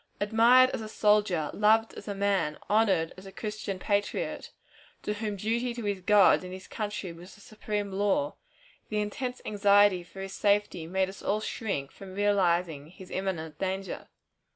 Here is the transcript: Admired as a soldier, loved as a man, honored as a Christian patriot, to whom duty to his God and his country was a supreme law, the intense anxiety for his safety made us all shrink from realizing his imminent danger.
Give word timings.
Admired 0.19 0.71
as 0.71 0.81
a 0.81 0.89
soldier, 0.89 1.51
loved 1.53 1.93
as 1.93 2.07
a 2.07 2.15
man, 2.15 2.57
honored 2.67 3.13
as 3.17 3.27
a 3.27 3.31
Christian 3.31 3.77
patriot, 3.77 4.49
to 5.03 5.13
whom 5.13 5.35
duty 5.35 5.75
to 5.75 5.83
his 5.83 6.01
God 6.01 6.43
and 6.43 6.51
his 6.51 6.67
country 6.67 7.13
was 7.13 7.37
a 7.37 7.39
supreme 7.39 7.91
law, 7.91 8.33
the 8.89 8.99
intense 8.99 9.43
anxiety 9.45 10.01
for 10.01 10.21
his 10.21 10.33
safety 10.33 10.87
made 10.87 11.07
us 11.07 11.21
all 11.21 11.39
shrink 11.39 11.91
from 11.91 12.15
realizing 12.15 12.87
his 12.87 13.11
imminent 13.11 13.59
danger. 13.59 14.07